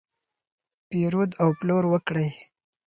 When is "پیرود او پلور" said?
0.89-1.83